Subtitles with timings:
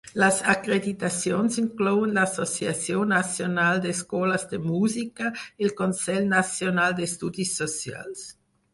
[0.21, 8.31] Les acreditacions inclouen l'Associació Nacional d'Escoles de Música i el Consell Nacional d'Estudis Socials.